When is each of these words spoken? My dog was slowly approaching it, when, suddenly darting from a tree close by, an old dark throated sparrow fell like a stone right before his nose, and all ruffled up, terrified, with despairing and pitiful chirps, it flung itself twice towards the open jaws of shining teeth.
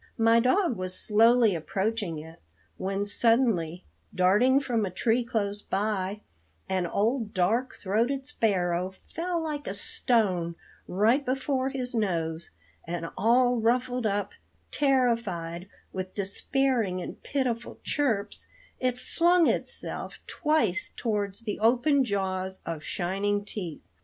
My 0.17 0.39
dog 0.39 0.77
was 0.77 0.97
slowly 0.97 1.53
approaching 1.53 2.17
it, 2.17 2.39
when, 2.77 3.05
suddenly 3.05 3.85
darting 4.15 4.59
from 4.59 4.83
a 4.83 4.89
tree 4.89 5.23
close 5.23 5.61
by, 5.61 6.21
an 6.67 6.87
old 6.87 7.35
dark 7.35 7.75
throated 7.75 8.25
sparrow 8.25 8.95
fell 9.05 9.39
like 9.43 9.67
a 9.67 9.75
stone 9.75 10.55
right 10.87 11.23
before 11.23 11.69
his 11.69 11.93
nose, 11.93 12.49
and 12.83 13.11
all 13.15 13.57
ruffled 13.57 14.07
up, 14.07 14.31
terrified, 14.71 15.69
with 15.93 16.15
despairing 16.15 16.99
and 16.99 17.21
pitiful 17.21 17.77
chirps, 17.83 18.47
it 18.79 18.97
flung 18.99 19.45
itself 19.45 20.17
twice 20.25 20.91
towards 20.97 21.41
the 21.41 21.59
open 21.59 22.03
jaws 22.03 22.61
of 22.65 22.81
shining 22.81 23.45
teeth. 23.45 23.83